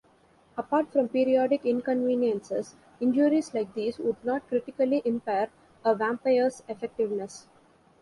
Apart 0.57 0.91
from 0.91 1.09
periodic 1.09 1.63
inconveniences, 1.63 2.73
injuries 2.99 3.53
like 3.53 3.71
these 3.75 3.99
would 3.99 4.15
not 4.25 4.47
critically 4.47 4.99
impair 5.05 5.51
a 5.85 5.93
vampire's 5.93 6.63
effectiveness. 6.67 7.45